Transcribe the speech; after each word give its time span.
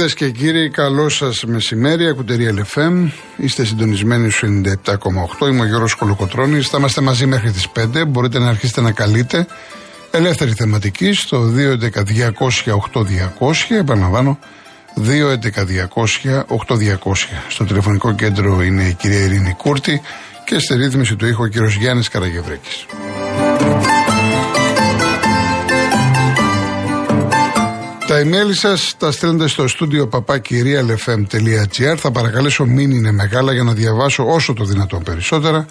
πενίδε 0.00 0.14
και 0.14 0.30
κύριοι, 0.30 0.70
καλό 0.70 1.08
σας 1.08 1.44
μεσημέρι. 1.44 2.06
Ακουτερία 2.06 2.54
LFM. 2.54 3.10
Είστε 3.36 3.64
συντονισμένοι 3.64 4.30
στου 4.30 4.46
97,8. 4.46 5.48
Είμαι 5.48 5.60
ο 5.60 5.64
Γιώργος 5.64 5.94
Κολοκοτρόνη. 5.94 6.60
Θα 6.60 6.78
είμαστε 6.78 7.00
μαζί 7.00 7.26
μέχρι 7.26 7.50
τις 7.50 7.68
5. 7.68 8.04
Μπορείτε 8.04 8.38
να 8.38 8.48
αρχίσετε 8.48 8.80
να 8.80 8.92
καλείτε. 8.92 9.46
Ελεύθερη 10.10 10.52
θεματική 10.52 11.12
στο 11.12 11.52
211-200-8200. 13.38 13.78
Επαναλαμβάνω, 13.78 14.38
211-200-8200. 14.94 17.42
Στο 17.48 17.64
τηλεφωνικό 17.64 18.14
κέντρο 18.14 18.62
είναι 18.62 18.82
η 18.82 18.94
κυρία 18.94 19.24
Ειρήνη 19.24 19.54
Κούρτη 19.58 20.00
και 20.44 20.58
στη 20.58 20.74
ρύθμιση 20.74 21.16
του 21.16 21.26
ήχου 21.26 21.42
ο 21.42 21.46
κύριος 21.46 21.74
Γιάννης 21.74 22.08
Καραγευρέκης. 22.08 22.86
Τα 28.10 28.22
email 28.24 28.50
σας 28.52 28.94
τα 28.98 29.12
στέλνετε 29.12 29.48
στο 29.48 29.68
στούντιο 29.68 30.08
papakirialfm.gr. 30.12 31.96
Θα 31.96 32.10
παρακαλέσω 32.10 32.64
μην 32.64 32.90
είναι 32.90 33.12
μεγάλα 33.12 33.52
για 33.52 33.62
να 33.62 33.72
διαβάσω 33.72 34.24
όσο 34.26 34.52
το 34.52 34.64
δυνατόν 34.64 35.02
περισσότερα. 35.02 35.66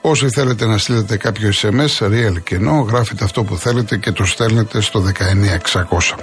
Όσοι 0.00 0.28
θέλετε 0.28 0.66
να 0.66 0.78
στείλετε 0.78 1.16
κάποιο 1.16 1.50
SMS, 1.62 2.06
real 2.06 2.42
και 2.44 2.58
no, 2.60 2.86
γράφετε 2.86 3.24
αυτό 3.24 3.44
που 3.44 3.56
θέλετε 3.56 3.96
και 3.96 4.12
το 4.12 4.24
στέλνετε 4.24 4.80
στο 4.80 5.04
19600. 6.14 6.18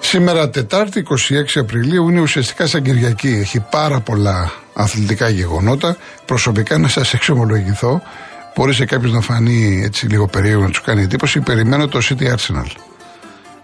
Σήμερα 0.00 0.50
Τετάρτη 0.50 1.06
26 1.54 1.60
Απριλίου 1.60 2.08
είναι 2.08 2.20
ουσιαστικά 2.20 2.66
σαν 2.66 2.82
Κυριακή. 2.82 3.38
Έχει 3.40 3.64
πάρα 3.70 4.00
πολλά 4.00 4.52
αθλητικά 4.72 5.28
γεγονότα. 5.28 5.96
Προσωπικά 6.24 6.78
να 6.78 6.88
σας 6.88 7.12
εξομολογηθώ. 7.12 8.02
Μπορεί 8.56 8.74
σε 8.74 8.84
κάποιους 8.84 9.12
να 9.12 9.20
φανεί 9.20 9.82
έτσι 9.84 10.06
λίγο 10.06 10.26
περίεργο 10.26 10.62
να 10.62 10.68
τους 10.68 10.80
κάνει 10.80 11.02
εντύπωση. 11.02 11.40
Περιμένω 11.40 11.88
το 11.88 11.98
City 12.02 12.22
Arsenal. 12.22 12.89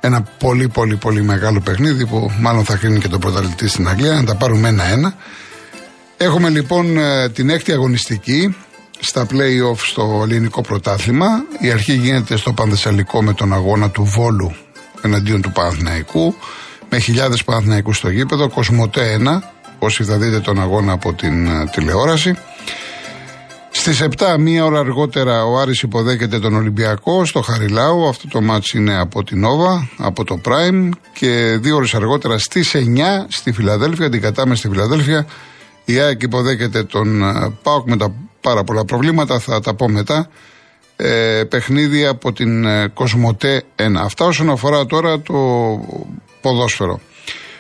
Ένα 0.00 0.22
πολύ 0.39 0.69
πολύ 0.69 0.97
πολύ 0.97 1.22
μεγάλο 1.22 1.61
παιχνίδι 1.61 2.06
που 2.06 2.30
μάλλον 2.41 2.64
θα 2.64 2.77
κρίνει 2.77 2.98
και 2.98 3.08
το 3.08 3.19
πρωταθλητή 3.19 3.69
στην 3.69 3.89
Αγγλία. 3.89 4.12
Να 4.12 4.25
τα 4.25 4.34
πάρουμε 4.34 4.69
ένα-ένα. 4.69 5.14
Έχουμε 6.16 6.48
λοιπόν 6.48 6.98
ε, 6.98 7.28
την 7.28 7.50
έκτη 7.50 7.72
αγωνιστική 7.72 8.56
στα 8.98 9.27
play-off 9.30 9.77
στο 9.77 10.20
ελληνικό 10.22 10.61
πρωτάθλημα. 10.61 11.27
Η 11.61 11.70
αρχή 11.70 11.92
γίνεται 11.92 12.36
στο 12.36 12.53
Πανδεσσαλικό 12.53 13.22
με 13.22 13.33
τον 13.33 13.53
αγώνα 13.53 13.91
του 13.91 14.05
Βόλου 14.05 14.55
εναντίον 15.03 15.42
του 15.42 15.53
Παναθηναϊκού. 15.53 16.34
Με 16.91 16.98
χιλιάδες 16.98 17.44
Παναθηναϊκούς 17.44 17.97
στο 17.97 18.10
γήπεδο. 18.10 18.48
Κοσμοτέ 18.48 19.19
1, 19.20 19.38
όσοι 19.78 20.05
θα 20.05 20.16
δείτε 20.16 20.41
τον 20.41 20.60
αγώνα 20.60 20.92
από 20.92 21.12
την 21.12 21.47
ε, 21.47 21.66
τηλεόραση. 21.72 22.36
Στις 23.87 24.03
7, 24.19 24.37
μία 24.39 24.65
ώρα 24.65 24.79
αργότερα, 24.79 25.45
ο 25.45 25.59
Άρης 25.59 25.83
υποδέχεται 25.83 26.39
τον 26.39 26.55
Ολυμπιακό 26.55 27.25
στο 27.25 27.41
Χαριλάου. 27.41 28.09
Αυτό 28.09 28.28
το 28.28 28.41
μάτς 28.41 28.73
είναι 28.73 28.98
από 29.01 29.25
την 29.25 29.41
Νόβα, 29.41 29.89
από 29.97 30.25
το 30.25 30.41
Prime. 30.45 30.89
Και 31.12 31.59
δύο 31.61 31.77
ώρες 31.77 31.95
αργότερα, 31.95 32.39
στις 32.39 32.75
9, 32.75 33.27
στη 33.28 33.53
Φιλαδέλφια, 33.53 34.11
την 34.11 34.20
κατάμε 34.20 34.55
στη 34.55 34.69
Φιλαδέλφια, 34.69 35.27
η 35.84 35.98
ΑΕΚ 35.98 36.23
υποδέχεται 36.23 36.83
τον 36.84 37.23
ε, 37.23 37.53
ΠΑΟΚ 37.62 37.89
με 37.89 37.97
τα 37.97 38.15
πάρα 38.41 38.65
πολλά 38.65 38.84
προβλήματα, 38.84 39.39
θα 39.39 39.61
τα 39.61 39.75
πω 39.75 39.89
μετά. 39.89 40.28
Ε, 40.97 41.43
παιχνίδι 41.48 42.06
από 42.06 42.33
την 42.33 42.65
ε, 42.65 42.89
Κοσμοτέ 42.94 43.62
1. 43.77 43.83
Αυτά 43.97 44.25
όσον 44.25 44.50
αφορά 44.50 44.87
τώρα 44.87 45.21
το 45.21 45.34
ποδόσφαιρο. 46.41 47.00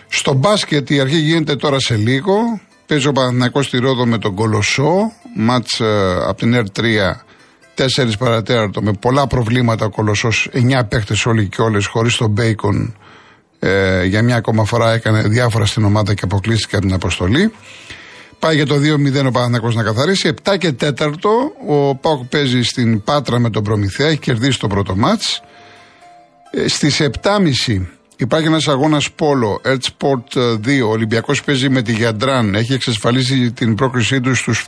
Στο 0.08 0.32
μπάσκετ 0.32 0.90
η 0.90 1.00
αρχή 1.00 1.18
γίνεται 1.18 1.56
τώρα 1.56 1.80
σε 1.80 1.96
λίγο. 1.96 2.60
Παίζει 2.86 3.06
ο 3.06 3.12
Παναθηναϊκός 3.12 3.66
στη 3.66 3.78
Ρόδο 3.78 4.06
με 4.06 4.18
τον 4.18 4.34
Κολοσσό. 4.34 5.12
Μάτς 5.36 5.80
ε, 5.80 5.86
από 6.26 6.34
την 6.34 6.54
ΕΡ 6.54 6.64
3 6.76 6.82
4 7.76 7.84
παρατέρατο 8.18 8.82
με 8.82 8.92
πολλά 8.92 9.26
προβλήματα 9.26 9.84
ο 9.84 9.90
Κολοσσός 9.90 10.48
9 10.52 10.80
παίχτες 10.88 11.26
όλοι 11.26 11.48
και 11.48 11.62
όλες 11.62 11.86
χωρίς 11.86 12.16
τον 12.16 12.30
Μπέικον 12.30 12.96
ε, 13.58 14.04
για 14.04 14.22
μια 14.22 14.36
ακόμα 14.36 14.64
φορά 14.64 14.92
έκανε 14.92 15.22
διάφορα 15.22 15.66
στην 15.66 15.84
ομάδα 15.84 16.14
και 16.14 16.20
αποκλείστηκε 16.24 16.76
από 16.76 16.84
την 16.84 16.94
αποστολή. 16.94 17.52
Πάει 18.38 18.54
για 18.54 18.66
το 18.66 18.74
2-0 18.74 19.26
ο 19.26 19.30
Παναθηναϊκός 19.30 19.74
να 19.74 19.82
καθαρίσει. 19.82 20.34
7 20.44 20.58
και 20.58 20.74
4 20.80 20.90
ο 21.68 21.94
Πάουκ 21.94 22.24
παίζει 22.24 22.62
στην 22.62 23.02
Πάτρα 23.02 23.38
με 23.38 23.50
τον 23.50 23.62
Προμηθέα, 23.62 24.08
έχει 24.08 24.18
κερδίσει 24.18 24.58
το 24.58 24.66
πρώτο 24.66 24.96
μάτς. 24.96 25.42
Ε, 26.50 26.68
στις 26.68 27.00
7.30 27.00 27.86
Υπάρχει 28.18 28.46
ένας 28.46 28.68
αγώνας 28.68 29.12
πόλο, 29.12 29.60
Sport 29.64 30.56
2. 30.64 30.86
Ο 30.86 30.90
Ολυμπιακός 30.90 31.44
παίζει 31.44 31.68
με 31.68 31.82
τη 31.82 31.92
Γιαντράν. 31.92 32.54
Έχει 32.54 32.72
εξασφαλίσει 32.72 33.52
την 33.52 33.74
πρόκρισή 33.74 34.20
του 34.20 34.34
στους 34.34 34.66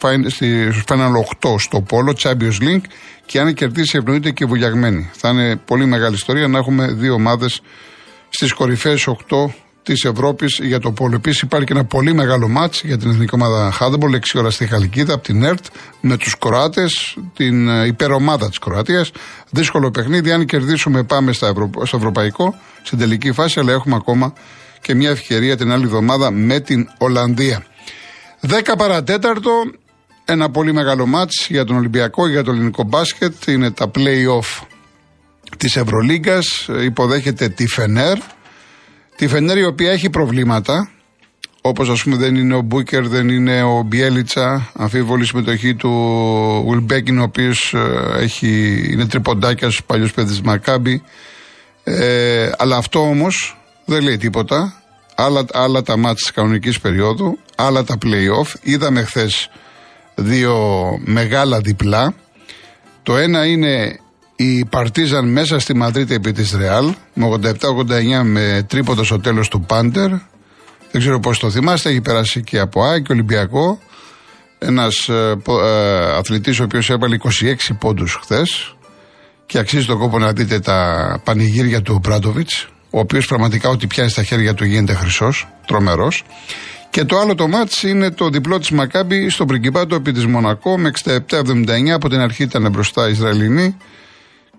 Final 0.87 1.13
8 1.41 1.59
στο 1.59 1.81
πόλο, 1.81 2.15
Champions 2.23 2.61
League. 2.61 2.85
Και 3.27 3.41
αν 3.41 3.55
κερδίσει, 3.55 3.97
ευνοείται 3.99 4.31
και 4.31 4.45
βουλιαγμένη. 4.45 5.11
Θα 5.13 5.29
είναι 5.29 5.57
πολύ 5.57 5.87
μεγάλη 5.87 6.15
ιστορία 6.15 6.49
να 6.49 6.59
έχουμε 6.59 6.87
δύο 6.87 7.15
ομάδες 7.15 7.61
στις 8.29 8.53
κορυφαίες 8.53 9.07
8 9.07 9.15
της 9.93 10.05
Ευρώπης 10.05 10.59
για 10.63 10.79
το 10.79 10.93
πόλο. 10.93 11.15
Επίσης 11.15 11.41
υπάρχει 11.41 11.67
και 11.67 11.73
ένα 11.73 11.85
πολύ 11.85 12.15
μεγάλο 12.15 12.49
μάτς 12.49 12.83
για 12.85 12.99
την 12.99 13.11
εθνική 13.11 13.35
ομάδα 13.35 13.71
Χάντεμπολ, 13.71 14.15
6 14.15 14.19
ώρα 14.35 14.51
στη 14.51 14.67
Χαλκίδα 14.67 15.15
από 15.15 15.23
την 15.23 15.43
ΕΡΤ 15.43 15.65
με 16.01 16.17
τους 16.17 16.39
Κροάτες, 16.39 17.17
την 17.37 17.69
ε, 17.69 17.87
υπερομάδα 17.87 18.49
της 18.49 18.59
Κροατίας. 18.59 19.11
Δύσκολο 19.51 19.91
παιχνίδι. 19.91 20.33
Αν 20.33 20.45
κερδίσουμε, 20.45 21.03
πάμε 21.03 21.33
στα 21.33 21.47
Ευρω... 21.47 21.71
στο 21.85 21.97
ευρωπαϊκό, 21.97 22.55
στην 22.83 22.99
τελική 22.99 23.33
φάση, 23.33 23.61
αλλά 23.61 23.73
έχουμε 23.73 23.95
ακόμα 23.95 24.33
και 24.81 24.95
μια 24.95 25.11
ευκαιρία 25.11 25.57
την 25.57 25.73
άλλη 25.73 25.85
εβδομάδα 25.85 26.31
με 26.31 26.61
την 26.61 26.89
Ολλανδία. 26.99 27.65
10 28.49 28.51
παρατέταρτο, 28.79 29.51
ένα 30.25 30.51
πολύ 30.51 30.73
μεγάλο 30.73 31.07
μάτς 31.07 31.47
για 31.49 31.65
τον 31.65 31.77
Ολυμπιακό, 31.77 32.29
για 32.29 32.43
το 32.45 32.51
ελληνικό 32.51 32.83
μπάσκετ. 32.83 33.47
Είναι 33.47 33.71
τα 33.71 33.91
play-off 33.95 34.67
της 35.57 35.77
Ευρωλίγκας. 35.77 36.69
Υποδέχεται 36.85 37.49
τη 37.49 37.67
Φενέρ. 37.67 38.19
Τη 39.19 39.29
Φενέρ 39.29 39.59
η 39.59 39.65
οποία 39.65 39.91
έχει 39.91 40.11
προβλήματα, 40.11 40.91
όπως 41.61 41.89
ας 41.89 42.03
πούμε 42.03 42.17
δεν 42.17 42.35
είναι 42.35 42.55
ο 42.55 42.61
Μπούκερ, 42.61 43.09
δεν 43.09 43.29
είναι 43.29 43.63
ο 43.63 43.83
Μπιέλιτσα, 43.83 44.71
αμφίβολη 44.75 45.27
συμμετοχή 45.27 45.75
του 45.75 45.91
Ουλμπέκιν, 46.67 47.19
ο 47.19 47.23
οποίος 47.23 47.75
ε, 47.75 48.45
είναι 48.91 49.07
τριποντάκια 49.07 49.71
στου 49.71 49.85
παλιού 49.85 50.09
παιδί 50.15 50.41
Μακάμπι. 50.45 51.03
Ε, 51.85 52.51
αλλά 52.59 52.77
αυτό 52.77 53.01
όμως 53.01 53.57
δεν 53.85 54.03
λέει 54.03 54.17
τίποτα. 54.17 54.83
Άλλα, 55.15 55.45
άλλα 55.53 55.83
τα 55.83 55.97
μάτια 55.97 56.15
της 56.15 56.31
κανονικής 56.31 56.81
περίοδου, 56.81 57.39
άλλα 57.57 57.85
τα 57.85 57.99
play-off. 58.03 58.55
Είδαμε 58.63 59.03
χθες 59.03 59.51
δύο 60.15 60.57
μεγάλα 61.05 61.61
διπλά. 61.61 62.15
Το 63.03 63.17
ένα 63.17 63.47
είναι 63.47 63.99
η 64.41 64.65
Παρτίζαν 64.65 65.29
μέσα 65.29 65.59
στη 65.59 65.75
Μαδρίτη 65.77 66.15
επί 66.15 66.33
της 66.33 66.53
Ρεάλ 66.53 66.95
με 67.15 67.39
87-89 67.43 67.53
με 68.23 68.67
τρίποντο 68.69 69.05
στο 69.05 69.21
τέλος 69.21 69.49
του 69.49 69.61
Πάντερ. 69.61 70.09
Δεν 70.91 71.01
ξέρω 71.01 71.21
πώς 71.21 71.39
το 71.39 71.51
θυμάστε 71.51 71.91
έχει 71.91 72.01
περάσει 72.01 72.43
και 72.43 72.59
από 72.59 72.83
ΑΕΚ 72.85 73.07
Ολυμπιακό. 73.11 73.79
Ένας 74.59 75.09
ε, 75.09 75.37
ε, 75.47 76.17
αθλητής 76.17 76.61
ο 76.61 76.65
οποίος 76.65 76.91
έβαλε 76.91 77.17
26 77.71 77.77
πόντους 77.79 78.19
χθες. 78.23 78.77
Και 79.47 79.59
αξίζει 79.59 79.87
τον 79.87 79.99
κόπο 79.99 80.19
να 80.19 80.33
δείτε 80.33 80.61
τα 80.61 81.21
πανηγύρια 81.25 81.83
του 81.83 81.99
Μπράντοβιτς 82.03 82.69
ο 82.91 82.99
οποίος 82.99 83.27
πραγματικά 83.27 83.69
ό,τι 83.69 83.87
πιάνει 83.87 84.11
στα 84.11 84.23
χέρια 84.23 84.55
του 84.55 84.65
γίνεται 84.65 84.95
χρυσός, 84.95 85.49
τρομερός. 85.67 86.25
Και 86.91 87.05
το 87.05 87.19
άλλο 87.19 87.35
το 87.35 87.49
μάτς 87.49 87.83
είναι 87.83 88.11
το 88.11 88.29
διπλό 88.29 88.59
της 88.59 88.71
Μακάμπη 88.71 89.29
στο 89.29 89.45
Πριγκιπάτο 89.45 89.95
επί 89.95 90.13
της 90.13 90.27
Μονακό 90.27 90.79
με 90.79 90.91
67-79 91.05 91.89
από 91.95 92.09
την 92.09 92.21
αρχή 92.21 92.43
ήταν 92.43 92.71
μπροστά 92.71 93.09
Ισραηλινοί 93.09 93.77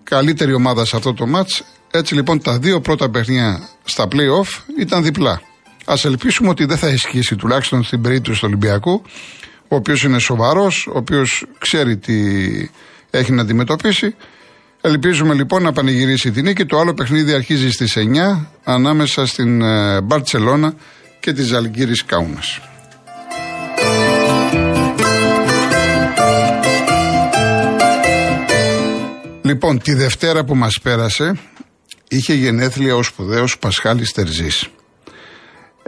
καλύτερη 0.04 0.54
ομάδα 0.54 0.84
σε 0.84 0.96
αυτό 0.96 1.14
το 1.14 1.26
μάτς. 1.26 1.64
Έτσι 1.90 2.14
λοιπόν 2.14 2.42
τα 2.42 2.58
δύο 2.58 2.80
πρώτα 2.80 3.10
παιχνίδια 3.10 3.68
στα 3.84 4.08
play-off 4.12 4.74
ήταν 4.78 5.02
διπλά. 5.02 5.40
Α 5.84 5.94
ελπίσουμε 6.04 6.48
ότι 6.48 6.64
δεν 6.64 6.76
θα 6.76 6.88
ισχύσει 6.88 7.36
τουλάχιστον 7.36 7.82
στην 7.82 8.00
περίπτωση 8.00 8.40
του 8.40 8.46
Ολυμπιακού, 8.48 9.02
ο 9.68 9.76
οποίος 9.76 10.02
είναι 10.02 10.18
σοβαρός, 10.18 10.86
ο 10.86 10.98
οποίος 10.98 11.46
ξέρει 11.58 11.96
τι 11.96 12.14
έχει 13.10 13.32
να 13.32 13.42
αντιμετωπίσει. 13.42 14.14
Ελπίζουμε 14.80 15.34
λοιπόν 15.34 15.62
να 15.62 15.72
πανηγυρίσει 15.72 16.30
την 16.30 16.44
νίκη. 16.44 16.66
Το 16.66 16.78
άλλο 16.78 16.94
παιχνίδι 16.94 17.32
αρχίζει 17.32 17.70
στις 17.70 17.96
9 17.96 18.46
ανάμεσα 18.64 19.26
στην 19.26 19.62
ε, 19.62 20.00
Μπαρτσελώνα 20.00 20.74
και 21.20 21.32
τη 21.32 21.42
Ζαλγκύρης 21.42 22.04
Κάουνας. 22.04 22.69
Λοιπόν, 29.42 29.78
τη 29.78 29.94
Δευτέρα 29.94 30.44
που 30.44 30.54
μας 30.54 30.80
πέρασε 30.82 31.38
είχε 32.08 32.34
γενέθλια 32.34 32.96
ο 32.96 33.02
σπουδαίος 33.02 33.58
Πασχάλης 33.58 34.12
Τερζής. 34.12 34.68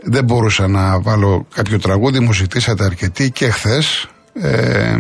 Δεν 0.03 0.25
μπορούσα 0.25 0.69
να 0.69 1.01
βάλω 1.01 1.47
κάποιο 1.55 1.79
τραγούδι, 1.79 2.21
μου 2.21 2.33
ζητήσατε 2.33 2.85
αρκετή 2.85 3.31
και 3.31 3.51
χθες. 3.51 4.09
Ε, 4.35 4.97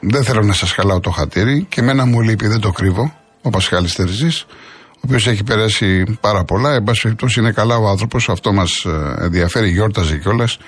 δεν 0.00 0.24
θέλω 0.24 0.42
να 0.42 0.52
σας 0.52 0.72
χαλάω 0.72 1.00
το 1.00 1.10
χατήρι 1.10 1.66
και 1.68 1.80
εμένα 1.80 2.04
μου 2.04 2.20
λείπει, 2.20 2.46
δεν 2.46 2.60
το 2.60 2.70
κρύβω, 2.70 3.14
ο 3.42 3.50
Πασχάλης 3.50 3.94
Τερζής, 3.94 4.42
ο 4.90 5.00
οποίος 5.00 5.26
έχει 5.26 5.44
περάσει 5.44 6.16
πάρα 6.20 6.44
πολλά, 6.44 6.74
εν 6.74 6.82
πάση 6.82 7.02
περιπτώσει 7.02 7.40
είναι 7.40 7.52
καλά 7.52 7.76
ο 7.76 7.88
άνθρωπος, 7.88 8.28
αυτό 8.28 8.52
μας 8.52 8.84
ε, 8.84 9.24
ενδιαφέρει, 9.24 9.70
γιόρταζε 9.70 10.18
κιόλας 10.18 10.58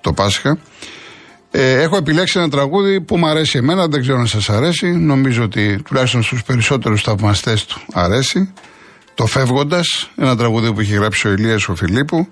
το 0.00 0.12
Πάσχα. 0.12 0.58
Ε, 1.50 1.80
έχω 1.82 1.96
επιλέξει 1.96 2.38
ένα 2.38 2.48
τραγούδι 2.48 3.00
που 3.00 3.16
μου 3.16 3.26
αρέσει 3.26 3.58
εμένα, 3.58 3.86
δεν 3.86 4.00
ξέρω 4.00 4.18
αν 4.18 4.26
σας 4.26 4.50
αρέσει. 4.50 4.86
Νομίζω 4.86 5.42
ότι 5.42 5.82
τουλάχιστον 5.82 6.22
στους 6.22 6.42
περισσότερους 6.42 7.02
θαυμαστές 7.02 7.64
του 7.64 7.80
αρέσει. 7.92 8.52
Το 9.14 9.26
Φεύγοντας, 9.26 10.10
ένα 10.16 10.36
τραγούδι 10.36 10.72
που 10.72 10.80
έχει 10.80 10.94
γράψει 10.94 11.28
ο 11.28 11.32
Ηλίας 11.32 11.68
ο 11.68 11.74
Φιλίππου. 11.74 12.28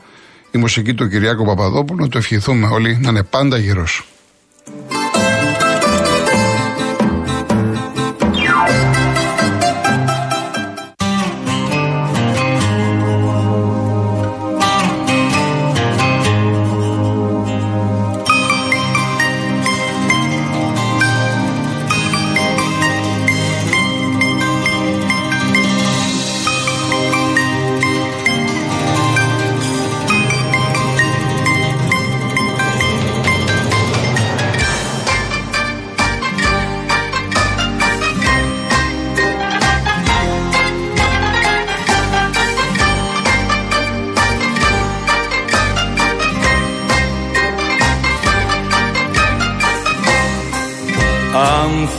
η 0.50 0.58
μουσική 0.58 0.94
του 0.94 1.08
Κυριάκου 1.08 1.44
Παπαδόπουλου. 1.44 2.08
Το 2.08 2.18
ευχηθούμε 2.18 2.66
όλοι 2.66 2.98
να 3.00 3.08
είναι 3.08 3.22
πάντα 3.22 3.58
γυρός. 3.58 4.06
Αν 4.06 4.15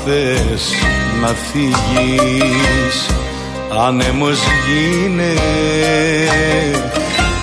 θες 0.07 0.65
να 1.21 1.27
φύγεις. 1.27 3.09
Άνεμος 3.87 4.39
γίνε 4.65 5.33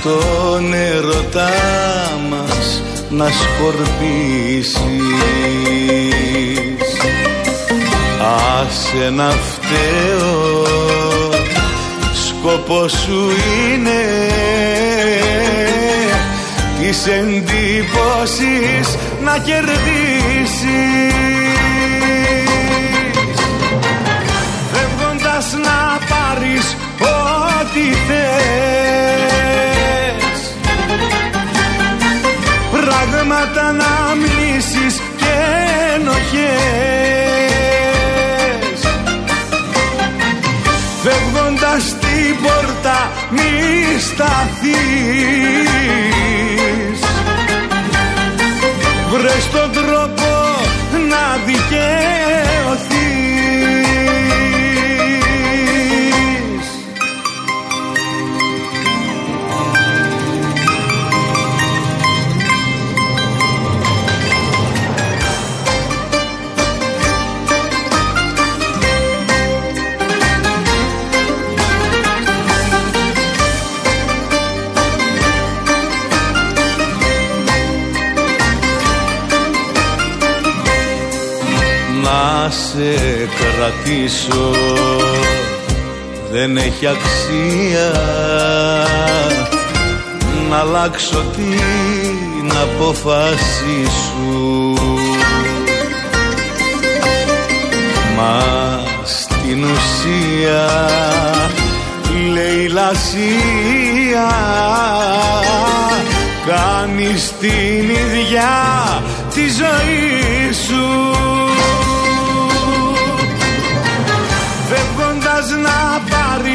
τον 0.03 0.75
ερωτά 0.75 1.53
μας 2.31 2.83
να 3.11 3.27
σκορπίσεις. 3.27 4.81
Άσε 8.61 9.11
να 9.11 9.31
φταίω 9.31 10.65
σκοπό 12.27 12.89
σου 12.89 13.31
είναι 13.73 14.03
της 16.81 17.07
εντύπωσης 17.07 18.97
να 19.25 19.39
κερδίσεις 19.39 21.15
πάρεις 26.35 26.77
ό,τι 27.01 27.87
θες. 28.07 28.29
Πράγματα 32.71 33.73
να 33.73 34.15
μνήσεις 34.15 34.95
και 35.17 35.35
ενοχές. 35.95 36.39
Φεύγοντας 41.03 41.85
την 42.01 42.35
πόρτα 42.43 42.99
μη 43.31 43.53
σταθείς. 44.01 44.75
Βρες 49.11 49.45
τον 49.53 49.69
τρόπο 49.73 50.31
να 51.09 51.25
δικαιωθείς 51.47 52.94
σε 82.75 83.29
κρατήσω. 83.39 84.51
Δεν 86.31 86.57
έχει 86.57 86.87
αξία 86.87 87.93
να 90.51 90.57
αλλάξω 90.59 91.25
την 91.37 92.53
απόφαση 92.63 93.85
σου. 93.85 94.75
Μα 98.17 98.43
στην 99.05 99.65
ουσία 99.65 100.89
λέει 102.33 102.69
λασία. 102.69 104.31
Κάνεις 106.47 107.33
την 107.41 107.91
ίδια 107.91 108.53
τη 109.35 109.41
ζωή 109.41 110.53
σου 110.67 111.15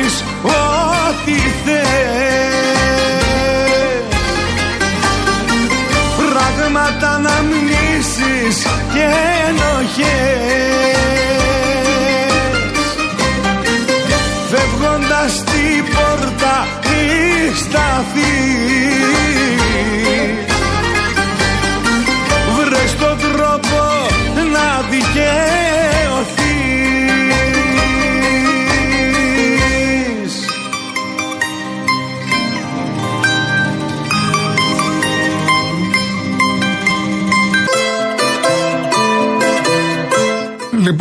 πάρεις 0.09 0.23
ό,τι 0.43 1.37
θες. 1.65 1.89
Πράγματα 6.17 7.19
να 7.19 7.43
μνήσεις 7.43 8.57
και 8.93 9.07
ενοχές. 9.47 9.97
Φεύγοντας 14.49 15.43
την 15.43 15.83
πόρτα 15.93 16.67
μη 16.83 17.51
σταθείς 17.55 19.08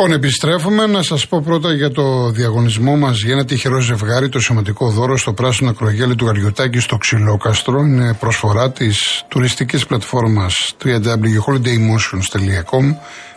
Λοιπόν, 0.08 0.24
επιστρέφουμε 0.24 0.86
να 0.86 1.02
σας 1.02 1.28
πω 1.28 1.42
πρώτα 1.44 1.72
για 1.72 1.90
το 1.90 2.30
διαγωνισμό 2.30 2.96
μας 2.96 3.22
για 3.22 3.32
ένα 3.32 3.44
τυχερό 3.44 3.80
ζευγάρι, 3.80 4.28
το 4.28 4.40
σημαντικό 4.40 4.90
δώρο 4.90 5.16
στο 5.16 5.32
πράσινο 5.32 5.70
ακρογέλι 5.70 6.14
του 6.14 6.26
Γαριωτάκη 6.26 6.78
στο 6.78 6.96
Ξυλόκαστρο. 6.96 7.80
Είναι 7.80 8.14
προσφορά 8.14 8.70
της 8.70 9.24
τουριστικής 9.28 9.86
πλατφόρμας 9.86 10.76
www.holidaymotions.com 10.84 12.94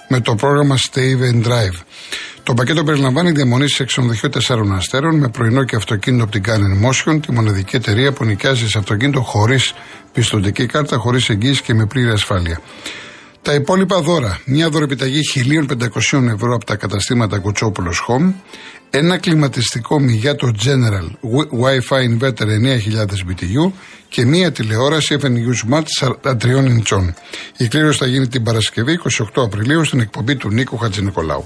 με 0.08 0.20
το 0.20 0.36
πρόγραμμα 0.36 0.76
Stay 0.78 1.34
and 1.34 1.44
Drive. 1.48 1.80
Το 2.44 2.54
πακέτο 2.54 2.84
περιλαμβάνει 2.84 3.32
διαμονή 3.32 3.70
σε 3.70 3.84
ξενοδοχείο 3.84 4.30
4 4.30 4.40
αστέρων 4.76 5.18
με 5.18 5.30
πρωινό 5.30 5.64
και 5.64 5.76
αυτοκίνητο 5.76 6.24
από 6.24 6.32
την 6.32 6.44
Canon 6.46 6.88
Motion, 6.88 7.20
τη 7.26 7.32
μοναδική 7.32 7.76
εταιρεία 7.76 8.12
που 8.12 8.26
νοικιάζει 8.26 8.68
σε 8.68 8.78
αυτοκίνητο 8.78 9.22
χωρίς 9.22 9.74
πιστοτική 10.14 10.66
κάρτα, 10.66 10.98
χωρίς 10.98 11.30
εγγύηση 11.30 11.62
και 11.62 11.74
με 11.74 11.86
πλήρη 11.86 12.10
ασφάλεια. 12.10 12.62
Τα 13.42 13.54
υπόλοιπα 13.54 14.02
δώρα. 14.02 14.40
Μια 14.46 14.70
δωρεπιταγή 14.70 15.20
1.500 15.36 16.28
ευρώ 16.34 16.56
από 16.56 16.66
τα 16.66 16.76
καταστήματα 16.76 17.40
Κουτσόπουλο 17.40 17.94
Home. 18.08 18.34
Ένα 18.90 19.18
κλιματιστικό 19.18 20.00
το 20.40 20.52
General 20.64 21.30
Wi-Fi 21.62 22.00
Inverter 22.10 22.46
9.000 22.46 23.06
BTU 23.06 23.72
και 24.10 24.26
μία 24.26 24.52
τηλεόραση 24.52 25.18
FNU 25.22 25.70
Smart 25.70 26.12
43 26.24 26.46
ιντσών. 26.46 27.14
Η 27.58 27.68
κλήρωση 27.68 27.98
θα 27.98 28.06
γίνει 28.06 28.28
την 28.28 28.44
Παρασκευή 28.44 29.00
28 29.34 29.44
Απριλίου 29.44 29.84
στην 29.84 30.00
εκπομπή 30.00 30.36
του 30.36 30.50
Νίκου 30.50 30.78
Χατζηνικολάου. 30.78 31.46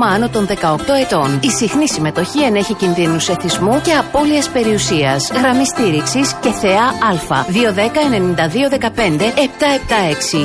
άτομα 0.01 0.15
άνω 0.15 0.29
των 0.29 0.47
18 0.47 0.53
ετών. 1.01 1.39
Η 1.43 1.49
συχνή 1.49 1.89
συμμετοχή 1.89 2.43
ενέχει 2.43 2.73
κινδύνους 2.73 3.29
εθισμού 3.29 3.81
και 3.81 3.91
απώλειας 3.91 4.49
περιουσίας. 4.49 5.31
Γραμμή 5.33 5.65
στήριξης 5.65 6.33
και 6.41 6.51
θεά 6.51 6.85
Α. 6.85 7.45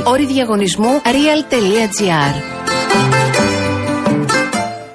210-9215-776. 0.01 0.03
Όρη 0.05 0.27
διαγωνισμού 0.27 1.03
real.gr. 1.05 2.35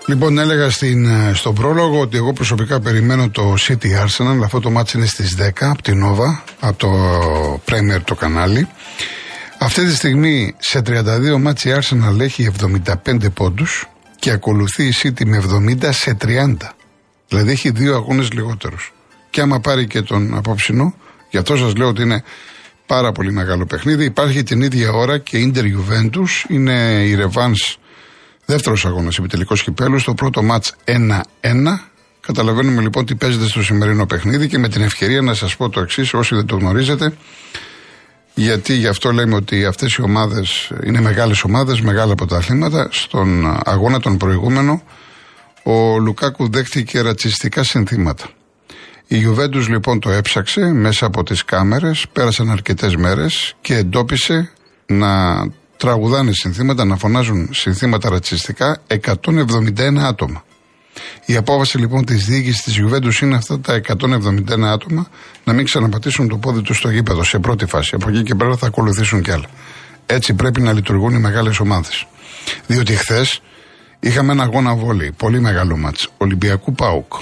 Λοιπόν, 0.05 0.37
έλεγα 0.37 0.69
στην, 0.69 1.05
ε, 1.05 1.31
στον 1.33 1.53
πρόλογο 1.53 1.99
ότι 1.99 2.17
εγώ 2.17 2.33
προσωπικά 2.33 2.79
περιμένω 2.79 3.29
το 3.29 3.53
City 3.67 3.85
Arsenal. 3.85 4.41
Αυτό 4.43 4.59
το 4.59 4.69
μάτι 4.69 4.97
είναι 4.97 5.05
στις 5.05 5.35
10 5.35 5.69
από 5.69 5.81
την 5.81 6.03
Nova, 6.05 6.41
από 6.59 6.77
το 6.77 6.89
Premier 7.69 8.01
το 8.05 8.15
κανάλι. 8.15 8.67
Αυτή 9.57 9.85
τη 9.85 9.95
στιγμή 9.95 10.55
σε 10.57 10.81
32 10.81 11.37
μάτς 11.39 11.63
η 11.63 11.71
Arsenal 11.79 12.19
έχει 12.19 12.51
75 12.61 13.29
πόντους 13.33 13.85
και 14.21 14.31
ακολουθεί 14.31 14.83
η 14.83 14.93
City 15.03 15.25
με 15.25 15.43
70 15.81 15.89
σε 15.91 16.17
30. 16.25 16.55
Δηλαδή 17.27 17.51
έχει 17.51 17.69
δύο 17.69 17.95
αγώνες 17.95 18.31
λιγότερους. 18.31 18.93
Και 19.29 19.41
άμα 19.41 19.59
πάρει 19.59 19.87
και 19.87 20.01
τον 20.01 20.35
απόψινο, 20.35 20.95
γι' 21.29 21.37
αυτό 21.37 21.57
σας 21.57 21.75
λέω 21.75 21.87
ότι 21.87 22.01
είναι 22.01 22.23
πάρα 22.85 23.11
πολύ 23.11 23.31
μεγάλο 23.31 23.65
παιχνίδι. 23.65 24.05
Υπάρχει 24.05 24.43
την 24.43 24.61
ίδια 24.61 24.91
ώρα 24.91 25.17
και 25.17 25.37
Inter 25.45 25.63
Juventus, 25.63 26.49
είναι 26.49 27.03
η 27.05 27.17
Revans 27.19 27.75
δεύτερος 28.45 28.85
αγώνας 28.85 29.17
επιτελικός 29.17 29.63
κυπέλους. 29.63 30.01
Στο 30.01 30.13
πρώτο 30.13 30.43
μάτς 30.43 30.75
1-1. 30.85 31.89
Καταλαβαίνουμε 32.19 32.81
λοιπόν 32.81 33.05
τι 33.05 33.15
παίζεται 33.15 33.47
στο 33.47 33.63
σημερινό 33.63 34.05
παιχνίδι 34.05 34.47
και 34.47 34.57
με 34.57 34.69
την 34.69 34.81
ευκαιρία 34.81 35.21
να 35.21 35.33
σας 35.33 35.55
πω 35.55 35.69
το 35.69 35.79
εξής, 35.79 36.13
όσοι 36.13 36.35
δεν 36.35 36.45
το 36.45 36.55
γνωρίζετε, 36.55 37.13
γιατί 38.41 38.73
γι' 38.73 38.87
αυτό 38.87 39.11
λέμε 39.11 39.35
ότι 39.35 39.65
αυτές 39.65 39.93
οι 39.93 40.01
ομάδες 40.01 40.71
είναι 40.85 41.01
μεγάλες 41.01 41.43
ομάδες, 41.43 41.81
μεγάλα 41.81 42.15
πρωταθλήματα. 42.15 42.87
Στον 42.91 43.59
αγώνα 43.63 43.99
τον 43.99 44.17
προηγούμενο, 44.17 44.81
ο 45.63 45.97
Λουκάκου 45.97 46.49
δέχτηκε 46.49 47.01
ρατσιστικά 47.01 47.63
συνθήματα. 47.63 48.29
Η 49.07 49.17
Γιουβέντους 49.17 49.67
λοιπόν 49.67 49.99
το 49.99 50.09
έψαξε 50.09 50.61
μέσα 50.61 51.05
από 51.05 51.23
τις 51.23 51.45
κάμερες, 51.45 52.05
πέρασαν 52.13 52.49
αρκετές 52.49 52.95
μέρες 52.95 53.55
και 53.61 53.75
εντόπισε 53.75 54.51
να 54.85 55.43
τραγουδάνε 55.77 56.31
συνθήματα, 56.31 56.85
να 56.85 56.97
φωνάζουν 56.97 57.49
συνθήματα 57.51 58.09
ρατσιστικά 58.09 58.81
171 58.87 59.97
άτομα. 59.97 60.43
Η 61.25 61.35
απόφαση 61.35 61.77
λοιπόν 61.77 62.05
της 62.05 62.25
διοίκησης 62.25 62.61
της 62.61 62.75
Γιουβέντους 62.75 63.21
είναι 63.21 63.35
αυτά 63.35 63.59
τα 63.59 63.81
171 63.87 64.61
άτομα 64.61 65.07
να 65.43 65.53
μην 65.53 65.65
ξαναπατήσουν 65.65 66.27
το 66.27 66.37
πόδι 66.37 66.61
τους 66.61 66.77
στο 66.77 66.89
γήπεδο 66.89 67.23
σε 67.23 67.39
πρώτη 67.39 67.65
φάση. 67.65 67.95
Από 67.95 68.09
εκεί 68.09 68.23
και 68.23 68.35
πέρα 68.35 68.57
θα 68.57 68.67
ακολουθήσουν 68.67 69.21
κι 69.21 69.31
άλλα. 69.31 69.45
Έτσι 70.05 70.33
πρέπει 70.33 70.61
να 70.61 70.73
λειτουργούν 70.73 71.13
οι 71.13 71.19
μεγάλες 71.19 71.59
ομάδες. 71.59 72.07
Διότι 72.67 72.93
χθες 72.93 73.41
είχαμε 73.99 74.31
ένα 74.31 74.43
αγώνα 74.43 74.75
βόλεϊ, 74.75 75.11
πολύ 75.11 75.39
μεγάλο 75.39 75.77
μάτς, 75.77 76.09
Ολυμπιακού 76.17 76.73
Πάουκ. 76.73 77.13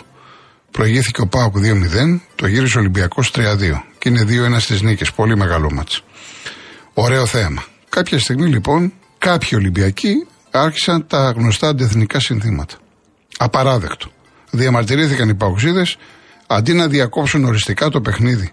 Προηγήθηκε 0.71 1.21
ο 1.21 1.27
Πάουκ 1.27 1.55
2-0, 1.57 2.21
το 2.35 2.47
γύρισε 2.47 2.77
ο 2.77 2.79
Ολυμπιακός 2.79 3.31
3-2. 3.31 3.83
Και 3.97 4.09
είναι 4.09 4.23
2-1 4.23 4.59
στις 4.59 4.81
νίκες, 4.81 5.11
πολύ 5.11 5.38
μεγάλο 5.38 5.71
μάτς. 5.71 6.03
Ωραίο 6.93 7.25
θέαμα. 7.25 7.63
Κάποια 7.89 8.19
στιγμή 8.19 8.47
λοιπόν 8.47 8.93
κάποιοι 9.17 9.49
Ολυμπιακοί 9.53 10.27
άρχισαν 10.51 11.07
τα 11.07 11.33
γνωστά 11.38 11.67
αντεθνικά 11.67 12.19
συνθήματα. 12.19 12.75
Απαράδεκτο. 13.41 14.12
Διαμαρτυρήθηκαν 14.51 15.29
οι 15.29 15.36
παουξίδε 15.36 15.86
αντί 16.48 16.74
να 16.74 16.88
διακόψουν 16.88 17.46
οριστικά 17.46 17.89
το 17.89 18.01
παιχνίδι. 18.01 18.51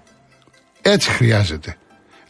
Έτσι 0.83 1.11
χρειάζεται. 1.11 1.77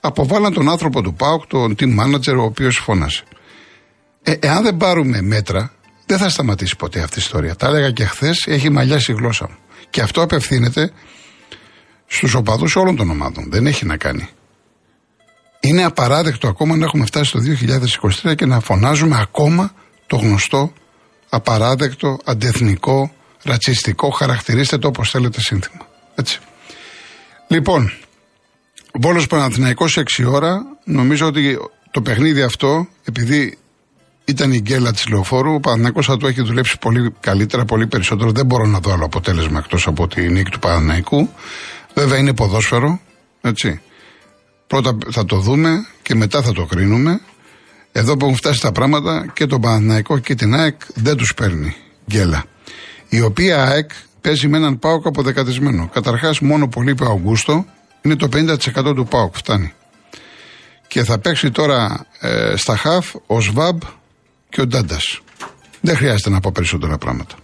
Αποβάλαν 0.01 0.53
τον 0.53 0.69
άνθρωπο 0.69 1.03
του 1.03 1.15
ΠΑΟΚ, 1.15 1.47
τον 1.47 1.75
team 1.79 2.01
manager, 2.01 2.37
ο 2.37 2.43
οποίος 2.43 2.77
φώνασε. 2.77 3.25
Ε, 4.23 4.33
εάν 4.41 4.63
δεν 4.63 4.77
πάρουμε 4.77 5.21
μέτρα, 5.23 5.73
δεν 6.07 6.19
θα 6.19 6.29
σταματήσει 6.29 6.77
ποτέ 6.77 7.01
αυτή 7.01 7.19
η 7.19 7.23
ιστορία. 7.23 7.57
Τα 7.57 7.67
έλεγα 7.67 7.91
και 7.91 8.05
χθες, 8.05 8.47
έχει 8.47 8.71
μαλλιάσει 8.71 9.13
η 9.13 9.15
γλώσσα 9.15 9.47
μου. 9.49 9.57
Και 9.91 10.01
αυτό 10.01 10.23
απευθύνεται 10.23 10.93
στους 12.07 12.35
οπαδούς 12.35 12.77
όλων 12.77 12.97
των 12.97 13.11
ομάδων. 13.11 13.51
Δεν 13.51 13.67
έχει 13.67 13.87
να 13.87 13.97
κάνει. 13.97 14.29
Είναι 15.61 15.85
απαράδεκτο 15.85 16.49
ακόμα 16.49 16.77
να 16.77 16.85
έχουμε 16.85 17.07
φτάσει 17.07 17.33
το 17.33 17.39
2023 18.25 18.35
και 18.37 18.47
να 18.47 18.61
φωνάζουμε 18.61 19.21
ακόμα 19.21 19.73
το 20.07 20.17
γνωστό 20.17 20.73
απαράδεκτο, 21.29 22.19
αντεθνικό, 22.25 23.13
ρατσιστικό, 23.43 24.11
χαρακτηρίστε 24.11 24.79
το 24.79 24.89
όπως 24.89 25.11
θέλετε 25.11 25.41
σύνθημα. 25.41 25.87
Έτσι. 26.15 26.39
Λοιπόν, 27.49 27.93
Βόλος 28.93 29.27
Παναθηναϊκός 29.27 29.99
6 30.19 30.25
ώρα, 30.27 30.63
νομίζω 30.85 31.27
ότι 31.27 31.59
το 31.91 32.03
παιχνίδι 32.03 32.43
αυτό, 32.43 32.87
επειδή 33.05 33.59
ήταν 34.25 34.53
η 34.53 34.61
γκέλα 34.61 34.93
της 34.93 35.09
λεωφόρου, 35.09 35.55
ο 35.55 35.61
Παναθηναϊκός 35.61 36.07
θα 36.07 36.17
το 36.17 36.27
έχει 36.27 36.43
δουλέψει 36.43 36.79
πολύ 36.79 37.15
καλύτερα, 37.21 37.65
πολύ 37.65 37.87
περισσότερο. 37.87 38.31
Δεν 38.31 38.47
μπορώ 38.47 38.67
να 38.67 38.79
δω 38.79 38.93
άλλο 38.93 39.05
αποτέλεσμα 39.05 39.59
εκτός 39.59 39.87
από 39.87 40.09
τη 40.09 40.29
νίκη 40.29 40.51
του 40.51 40.59
Παναθηναϊκού. 40.59 41.29
Βέβαια 41.95 42.19
είναι 42.19 42.35
ποδόσφαιρο, 42.35 43.01
έτσι. 43.41 43.81
Πρώτα 44.67 44.99
θα 45.11 45.25
το 45.25 45.39
δούμε 45.39 45.87
και 46.03 46.15
μετά 46.15 46.43
θα 46.43 46.53
το 46.53 46.65
κρίνουμε. 46.65 47.21
Εδώ 47.99 48.17
που 48.17 48.25
έχουν 48.25 48.37
φτάσει 48.37 48.61
τα 48.61 48.73
πράγματα 48.73 49.27
και 49.33 49.47
τον 49.47 49.61
Παναθηναϊκό 49.61 50.19
και 50.19 50.35
την 50.35 50.55
ΑΕΚ 50.55 50.81
δεν 50.95 51.17
τους 51.17 51.35
παίρνει 51.35 51.75
γκέλα. 52.11 52.45
Η 53.09 53.21
οποία 53.21 53.65
ΑΕΚ 53.65 53.91
παίζει 54.21 54.49
με 54.49 54.57
έναν 54.57 54.79
Πάοκ 54.79 55.07
αποδεκατισμένο. 55.07 55.89
Καταρχάς, 55.93 56.41
μόνο 56.41 56.69
πολύ 56.69 56.91
είπε 56.91 57.05
ο 57.05 57.13
Αυγούστο, 57.13 57.65
είναι 58.03 58.17
το 58.17 58.29
50% 58.33 58.95
του 58.95 59.07
Πάοκ, 59.11 59.37
φτάνει. 59.37 59.73
Και 60.89 61.05
θα 61.05 61.19
παίξει 61.19 61.51
τώρα 61.51 62.07
ε, 62.21 62.57
στα 62.57 62.77
χαφ 62.77 63.15
ο 63.27 63.41
Σβάμπ 63.41 63.81
και 64.49 64.61
ο 64.61 64.67
Ντάντας. 64.67 65.21
Δεν 65.81 65.97
χρειάζεται 65.97 66.31
να 66.31 66.41
πω 66.41 66.51
περισσότερα 66.55 66.99
πράγματα. 66.99 67.35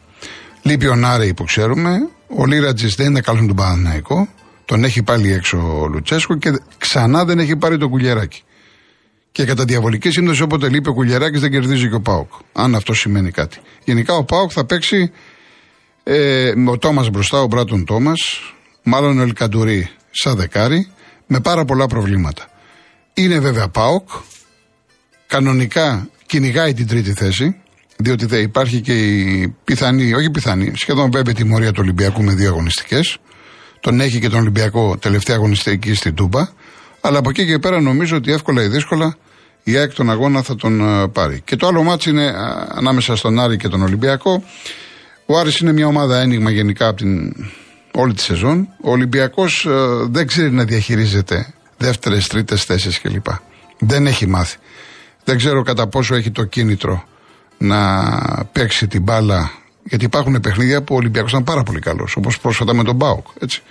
Λείπει 0.62 0.86
ο 0.86 0.94
Νάρη 0.94 1.34
που 1.34 1.44
ξέρουμε. 1.44 2.08
Ο 2.36 2.46
Λίρατζης 2.46 2.94
δεν 2.94 3.06
είναι 3.06 3.20
καλός 3.20 3.46
τον 3.46 3.56
Παναθηναϊκό. 3.56 4.28
Τον 4.64 4.84
έχει 4.84 5.02
πάλι 5.02 5.32
έξω 5.32 5.80
ο 5.80 5.86
Λουτσέσκο 5.86 6.36
και 6.36 6.60
ξανά 6.78 7.24
δεν 7.24 7.38
έχει 7.38 7.56
πάρει 7.56 7.78
το 7.78 7.88
κουλιαράκι. 7.88 8.42
Και 9.32 9.44
κατά 9.44 9.64
διαβολική 9.64 10.10
σύμπτωση, 10.10 10.42
όποτε 10.42 10.68
λείπει 10.68 10.88
ο 10.88 10.92
Κουλιαράκης, 10.92 11.40
δεν 11.40 11.50
κερδίζει 11.50 11.88
και 11.88 11.94
ο 11.94 12.00
Πάοκ. 12.00 12.32
Αν 12.52 12.74
αυτό 12.74 12.94
σημαίνει 12.94 13.30
κάτι. 13.30 13.58
Γενικά 13.84 14.14
ο 14.14 14.24
Πάοκ 14.24 14.50
θα 14.54 14.64
παίξει 14.64 15.10
ε, 16.02 16.52
με 16.56 16.70
ο 16.70 16.78
Τόμας 16.78 17.10
μπροστά, 17.10 17.40
ο 17.40 17.46
Μπράτον 17.46 17.84
Τόμας, 17.84 18.20
μάλλον 18.82 19.18
ο 19.18 19.22
Ελκαντουρί 19.22 19.88
σαν 20.10 20.36
δεκάρι, 20.36 20.90
με 21.26 21.40
πάρα 21.40 21.64
πολλά 21.64 21.86
προβλήματα. 21.86 22.46
Είναι 23.14 23.38
βέβαια 23.38 23.68
Πάοκ. 23.68 24.08
Κανονικά 25.26 26.08
κυνηγάει 26.26 26.72
την 26.74 26.86
τρίτη 26.86 27.12
θέση, 27.12 27.56
διότι 27.96 28.26
θα 28.26 28.36
υπάρχει 28.36 28.80
και 28.80 28.92
η 28.92 29.54
πιθανή, 29.64 30.14
όχι 30.14 30.30
πιθανή, 30.30 30.72
σχεδόν 30.74 31.10
βέβαια 31.10 31.34
τιμωρία 31.34 31.72
του 31.72 31.80
Ολυμπιακού 31.82 32.22
με 32.22 32.32
δύο 32.32 32.48
αγωνιστικές. 32.48 33.18
Τον 33.80 34.00
έχει 34.00 34.20
και 34.20 34.28
τον 34.28 34.40
Ολυμπιακό 34.40 34.96
τελευταία 34.96 35.36
αγωνιστική 35.36 35.94
στην 35.94 36.14
Τούμπα. 36.14 36.48
Αλλά 37.00 37.18
από 37.18 37.30
εκεί 37.30 37.46
και 37.46 37.58
πέρα 37.58 37.80
νομίζω 37.80 38.16
ότι 38.16 38.32
εύκολα 38.32 38.62
ή 38.62 38.68
δύσκολα 38.68 39.16
η 39.62 39.76
ΑΕΚ 39.76 39.94
τον 39.94 40.10
αγώνα 40.10 40.42
θα 40.42 40.54
τον 40.54 40.80
uh, 40.82 41.12
πάρει. 41.12 41.40
Και 41.44 41.56
το 41.56 41.66
άλλο 41.66 41.82
μάτι 41.82 42.10
είναι 42.10 42.30
uh, 42.30 42.66
ανάμεσα 42.68 43.16
στον 43.16 43.40
Άρη 43.40 43.56
και 43.56 43.68
τον 43.68 43.82
Ολυμπιακό. 43.82 44.42
Ο 45.26 45.38
Άρης 45.38 45.58
είναι 45.58 45.72
μια 45.72 45.86
ομάδα 45.86 46.20
ένιγμα 46.20 46.50
γενικά 46.50 46.88
από 46.88 46.96
την 46.96 47.34
όλη 47.92 48.14
τη 48.14 48.22
σεζόν. 48.22 48.68
Ο 48.80 48.90
Ολυμπιακός 48.90 49.66
uh, 49.68 50.06
δεν 50.10 50.26
ξέρει 50.26 50.50
να 50.50 50.64
διαχειρίζεται 50.64 51.54
δεύτερες, 51.76 52.26
τρίτες 52.26 52.64
θέσεις 52.64 53.00
κλπ. 53.00 53.26
Δεν 53.78 54.06
έχει 54.06 54.26
μάθει. 54.26 54.56
Δεν 55.24 55.36
ξέρω 55.36 55.62
κατά 55.62 55.86
πόσο 55.86 56.14
έχει 56.14 56.30
το 56.30 56.44
κίνητρο 56.44 57.04
να 57.58 58.00
παίξει 58.52 58.86
την 58.86 59.02
μπάλα. 59.02 59.50
Γιατί 59.84 60.04
υπάρχουν 60.04 60.40
παιχνίδια 60.40 60.82
που 60.82 60.94
ο 60.94 60.96
Ολυμπιακός 60.96 61.30
ήταν 61.30 61.44
πάρα 61.44 61.62
πολύ 61.62 61.78
καλός, 61.78 62.16
όπως 62.16 62.40
πρόσφατα 62.40 62.74
με 62.74 62.84
τον 62.84 62.94
Μπάουκ. 62.94 63.26
Έτσι 63.40 63.62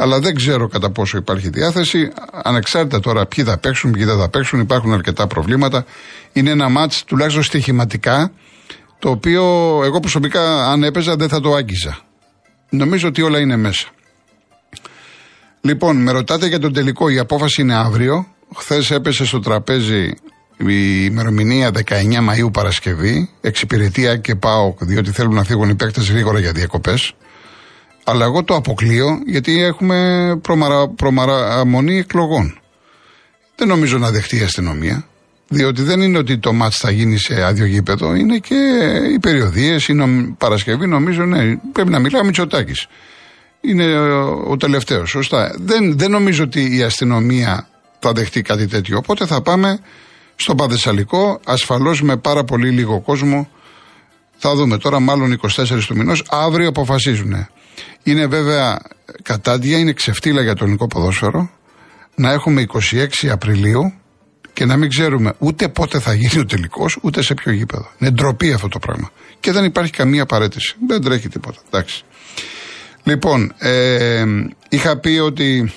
αλλά 0.00 0.20
δεν 0.20 0.34
ξέρω 0.34 0.68
κατά 0.68 0.90
πόσο 0.90 1.16
υπάρχει 1.18 1.48
διάθεση. 1.48 2.12
Ανεξάρτητα 2.42 3.00
τώρα 3.00 3.26
ποιοι 3.26 3.44
θα 3.44 3.58
παίξουν, 3.58 3.90
ποιοι 3.90 4.04
δεν 4.04 4.18
θα 4.18 4.28
παίξουν, 4.28 4.60
υπάρχουν 4.60 4.92
αρκετά 4.92 5.26
προβλήματα. 5.26 5.84
Είναι 6.32 6.50
ένα 6.50 6.68
μάτς 6.68 7.04
τουλάχιστον 7.04 7.42
στοιχηματικά, 7.42 8.32
το 8.98 9.10
οποίο 9.10 9.44
εγώ 9.84 10.00
προσωπικά 10.00 10.70
αν 10.70 10.82
έπαιζα 10.82 11.16
δεν 11.16 11.28
θα 11.28 11.40
το 11.40 11.54
άγγιζα. 11.54 11.98
Νομίζω 12.70 13.08
ότι 13.08 13.22
όλα 13.22 13.38
είναι 13.38 13.56
μέσα. 13.56 13.88
Λοιπόν, 15.60 15.96
με 16.02 16.12
ρωτάτε 16.12 16.46
για 16.46 16.58
τον 16.58 16.72
τελικό, 16.72 17.08
η 17.08 17.18
απόφαση 17.18 17.60
είναι 17.60 17.74
αύριο. 17.74 18.26
Χθες 18.56 18.90
έπεσε 18.90 19.24
στο 19.24 19.40
τραπέζι 19.40 20.14
η 20.68 21.04
ημερομηνία 21.04 21.70
19 21.70 21.92
Μαΐου 22.28 22.52
Παρασκευή, 22.52 23.28
εξυπηρετία 23.40 24.16
και 24.16 24.34
πάω, 24.34 24.74
διότι 24.78 25.10
θέλουν 25.10 25.34
να 25.34 25.44
φύγουν 25.44 25.68
οι 25.68 25.74
παίκτες 25.74 26.10
γρήγορα 26.10 26.38
για 26.38 26.52
διακοπές. 26.52 27.12
Αλλά 28.04 28.24
εγώ 28.24 28.44
το 28.44 28.54
αποκλείω 28.54 29.18
γιατί 29.26 29.62
έχουμε 29.62 30.38
προμαρα, 30.42 30.88
προμαραμονή 30.88 31.98
εκλογών. 31.98 32.58
Δεν 33.56 33.68
νομίζω 33.68 33.98
να 33.98 34.10
δεχτεί 34.10 34.36
η 34.36 34.42
αστυνομία. 34.42 35.04
Διότι 35.48 35.82
δεν 35.82 36.00
είναι 36.00 36.18
ότι 36.18 36.38
το 36.38 36.52
μάτς 36.52 36.76
θα 36.76 36.90
γίνει 36.90 37.16
σε 37.18 37.42
άδειο 37.42 37.66
γήπεδο, 37.66 38.14
είναι 38.14 38.38
και 38.38 38.54
οι 39.14 39.18
περιοδίες, 39.18 39.88
είναι 39.88 40.34
Παρασκευή, 40.38 40.86
νομίζω, 40.86 41.24
ναι, 41.24 41.56
πρέπει 41.72 41.90
να 41.90 41.98
μιλάει 41.98 42.20
ο 42.22 42.24
Μητσοτάκης. 42.24 42.86
Είναι 43.60 43.98
ο, 43.98 44.44
ο 44.48 44.56
τελευταίος, 44.56 45.10
σωστά. 45.10 45.54
Δεν, 45.58 45.98
δεν 45.98 46.10
νομίζω 46.10 46.44
ότι 46.44 46.76
η 46.76 46.82
αστυνομία 46.82 47.68
θα 47.98 48.12
δεχτεί 48.12 48.42
κάτι 48.42 48.66
τέτοιο. 48.66 48.96
Οπότε 48.96 49.26
θα 49.26 49.42
πάμε 49.42 49.78
στο 50.40 50.54
Παδεσσαλικό, 50.54 51.40
ασφαλώς 51.44 52.02
με 52.02 52.16
πάρα 52.16 52.44
πολύ 52.44 52.70
λίγο 52.70 53.00
κόσμο 53.00 53.48
Θα 54.36 54.54
δούμε 54.54 54.78
τώρα, 54.78 55.00
μάλλον 55.00 55.40
24 55.56 55.84
του 55.86 55.96
μηνός. 55.96 56.24
Αύριο 56.30 56.68
αποφασίζουν. 56.68 57.48
Είναι 58.02 58.26
βέβαια 58.26 58.78
κατάντια, 59.22 59.78
είναι 59.78 59.92
ξεφτύλα 59.92 60.42
για 60.42 60.54
το 60.54 60.64
ελληνικό 60.64 60.86
ποδόσφαιρο 60.86 61.50
να 62.14 62.32
έχουμε 62.32 62.66
26 63.22 63.28
Απριλίου 63.30 63.92
και 64.52 64.64
να 64.64 64.76
μην 64.76 64.88
ξέρουμε 64.88 65.34
ούτε 65.38 65.68
πότε 65.68 65.98
θα 65.98 66.14
γίνει 66.14 66.40
ο 66.40 66.44
τελικός, 66.44 66.98
ούτε 67.02 67.22
σε 67.22 67.34
ποιο 67.34 67.52
γήπεδο. 67.52 67.90
Είναι 67.98 68.10
ντροπή 68.10 68.52
αυτό 68.52 68.68
το 68.68 68.78
πράγμα. 68.78 69.10
Και 69.40 69.52
δεν 69.52 69.64
υπάρχει 69.64 69.92
καμία 69.92 70.26
παρέτηση. 70.26 70.76
Δεν 70.86 71.02
τρέχει 71.02 71.28
τίποτα. 71.28 71.60
Εντάξει. 71.66 72.04
Λοιπόν, 73.02 73.52
ε, 73.58 74.24
είχα 74.68 74.98
πει 74.98 75.18
ότι 75.18 75.72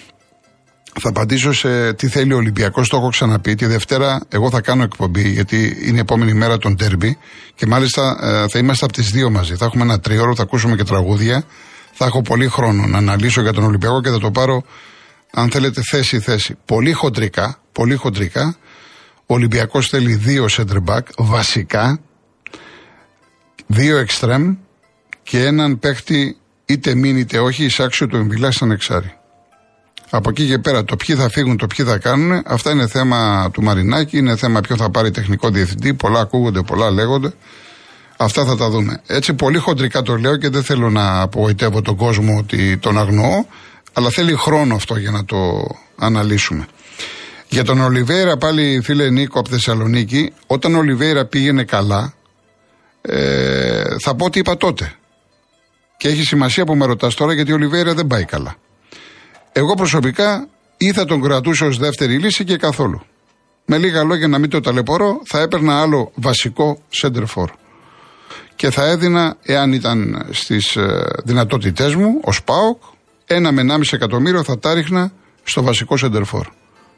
θα 0.99 1.09
απαντήσω 1.09 1.53
σε 1.53 1.93
τι 1.93 2.07
θέλει 2.07 2.33
ο 2.33 2.37
Ολυμπιακός. 2.37 2.89
Το 2.89 2.97
έχω 2.97 3.09
ξαναπεί. 3.09 3.55
Τη 3.55 3.65
Δευτέρα 3.65 4.21
εγώ 4.29 4.49
θα 4.49 4.61
κάνω 4.61 4.83
εκπομπή, 4.83 5.29
γιατί 5.29 5.77
είναι 5.85 5.97
η 5.97 5.99
επόμενη 5.99 6.33
μέρα 6.33 6.57
των 6.57 6.77
τέρμπι. 6.77 7.17
Και 7.55 7.65
μάλιστα 7.65 8.17
ε, 8.21 8.47
θα 8.47 8.59
είμαστε 8.59 8.85
από 8.85 8.93
τις 8.93 9.11
δύο 9.11 9.29
μαζί. 9.29 9.55
Θα 9.55 9.65
έχουμε 9.65 9.83
ένα 9.83 9.99
τρίωρο, 9.99 10.35
θα 10.35 10.43
ακούσουμε 10.43 10.75
και 10.75 10.83
τραγούδια. 10.83 11.43
Θα 11.91 12.05
έχω 12.05 12.21
πολύ 12.21 12.47
χρόνο 12.47 12.87
να 12.87 12.97
αναλύσω 12.97 13.41
για 13.41 13.53
τον 13.53 13.63
Ολυμπιακό 13.63 14.01
και 14.01 14.09
θα 14.09 14.19
το 14.19 14.31
πάρω, 14.31 14.63
αν 15.31 15.49
θέλετε, 15.49 15.81
θέση-θέση. 15.81 16.55
Πολύ 16.65 16.91
χοντρικά, 16.91 17.59
πολύ 17.71 17.95
χοντρικά. 17.95 18.55
Ο 19.25 19.33
Ολυμπιακός 19.33 19.87
θέλει 19.87 20.13
δύο 20.13 20.45
center 20.49 20.83
back, 20.85 21.01
βασικά. 21.17 21.99
Δύο 23.67 24.05
extreme 24.07 24.55
και 25.23 25.45
έναν 25.45 25.79
παίχτη 25.79 26.37
είτε 26.65 26.95
μείνει 26.95 27.19
είτε 27.19 27.39
όχι, 27.39 27.63
εισάξιο 27.63 28.07
του 28.07 28.15
εμβυλά 28.15 28.51
σαν 28.51 28.71
εξάρι. 28.71 29.17
Από 30.15 30.29
εκεί 30.29 30.47
και 30.47 30.57
πέρα 30.57 30.83
το 30.83 30.95
ποιοι 30.95 31.15
θα 31.15 31.29
φύγουν, 31.29 31.57
το 31.57 31.67
ποιοι 31.67 31.85
θα 31.85 31.97
κάνουν, 31.97 32.41
αυτά 32.45 32.71
είναι 32.71 32.87
θέμα 32.87 33.49
του 33.53 33.63
Μαρινάκη, 33.63 34.17
είναι 34.17 34.35
θέμα 34.35 34.61
ποιο 34.61 34.75
θα 34.75 34.89
πάρει 34.89 35.11
τεχνικό 35.11 35.49
διευθυντή. 35.49 35.93
Πολλά 35.93 36.19
ακούγονται, 36.19 36.61
πολλά 36.61 36.91
λέγονται. 36.91 37.33
Αυτά 38.17 38.45
θα 38.45 38.57
τα 38.57 38.69
δούμε. 38.69 39.01
Έτσι 39.07 39.33
πολύ 39.33 39.57
χοντρικά 39.57 40.01
το 40.01 40.17
λέω 40.17 40.37
και 40.37 40.49
δεν 40.49 40.63
θέλω 40.63 40.89
να 40.89 41.21
απογοητεύω 41.21 41.81
τον 41.81 41.95
κόσμο 41.95 42.37
ότι 42.37 42.77
τον 42.77 42.97
αγνοώ, 42.97 43.45
αλλά 43.93 44.09
θέλει 44.09 44.35
χρόνο 44.35 44.75
αυτό 44.75 44.97
για 44.97 45.11
να 45.11 45.25
το 45.25 45.67
αναλύσουμε. 45.97 46.65
Για 47.49 47.63
τον 47.63 47.81
Ολιβέηρα, 47.81 48.37
πάλι 48.37 48.81
φίλε 48.83 49.09
Νίκο 49.09 49.39
από 49.39 49.49
Θεσσαλονίκη, 49.49 50.33
όταν 50.47 50.75
ο 50.75 50.77
Ολιβέηρα 50.77 51.25
πήγαινε 51.25 51.63
καλά, 51.63 52.13
ε, 53.01 53.83
θα 53.99 54.15
πω 54.15 54.25
ότι 54.25 54.39
είπα 54.39 54.57
τότε. 54.57 54.93
Και 55.97 56.07
έχει 56.07 56.23
σημασία 56.23 56.65
που 56.65 56.75
με 56.75 56.85
ρωτάς 56.85 57.15
τώρα 57.15 57.33
γιατί 57.33 57.51
ο 57.51 57.55
Ολιβέηρα 57.55 57.93
δεν 57.93 58.07
πάει 58.07 58.25
καλά. 58.25 58.55
Εγώ 59.53 59.73
προσωπικά 59.73 60.47
ή 60.77 60.91
θα 60.91 61.05
τον 61.05 61.21
κρατούσα 61.21 61.65
ως 61.65 61.77
δεύτερη 61.77 62.17
λύση 62.17 62.43
και 62.43 62.57
καθόλου. 62.57 63.01
Με 63.65 63.77
λίγα 63.77 64.03
λόγια 64.03 64.27
να 64.27 64.39
μην 64.39 64.49
το 64.49 64.59
ταλαιπωρώ, 64.59 65.21
θα 65.25 65.39
έπαιρνα 65.39 65.81
άλλο 65.81 66.11
βασικό 66.15 66.81
center 67.01 67.25
for. 67.35 67.45
Και 68.55 68.69
θα 68.69 68.85
έδινα, 68.85 69.37
εάν 69.41 69.73
ήταν 69.73 70.27
στις 70.31 70.75
ε, 70.75 71.05
δυνατότητές 71.23 71.95
μου, 71.95 72.19
ως 72.23 72.43
ΠΑΟΚ, 72.43 72.81
ένα 73.25 73.51
με 73.51 73.61
1,5 73.75 73.81
εκατομμύριο 73.91 74.43
θα 74.43 74.59
τα 74.59 74.73
ρίχνα 74.73 75.11
στο 75.43 75.63
βασικό 75.63 75.95
center 76.01 76.23
for. 76.31 76.43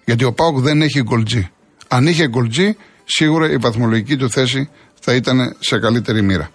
Γιατί 0.05 0.23
ο 0.23 0.33
ΠΑΟΚ 0.33 0.59
δεν 0.59 0.81
έχει 0.81 1.01
γκολτζή. 1.01 1.49
Αν 1.87 2.07
είχε 2.07 2.27
γκολτζή, 2.27 2.77
σίγουρα 3.05 3.51
η 3.51 3.57
βαθμολογική 3.57 4.17
του 4.17 4.29
θέση 4.29 4.69
θα 4.99 5.15
ήταν 5.15 5.55
σε 5.59 5.79
καλύτερη 5.79 6.21
μοίρα. 6.21 6.49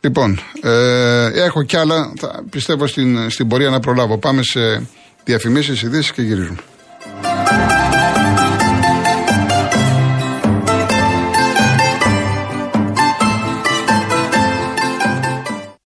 Λοιπόν, 0.00 0.40
ε, 0.62 1.26
έχω 1.26 1.62
κι 1.62 1.76
άλλα, 1.76 2.12
θα, 2.16 2.44
πιστεύω 2.50 2.86
στην, 2.86 3.30
στην 3.30 3.48
πορεία 3.48 3.70
να 3.70 3.80
προλάβω. 3.80 4.18
Πάμε 4.18 4.42
σε 4.42 4.86
διαφημίσεις, 5.26 5.82
ειδήσεις 5.82 6.12
και 6.12 6.22
γυρίζουμε. 6.22 6.58